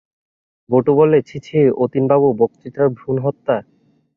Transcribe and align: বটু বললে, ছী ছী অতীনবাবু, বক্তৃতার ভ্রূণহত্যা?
বটু 0.69 0.91
বললে, 0.99 1.17
ছী 1.21 1.37
ছী 1.45 1.55
অতীনবাবু, 1.83 2.27
বক্তৃতার 2.41 2.87
ভ্রূণহত্যা? 2.97 3.55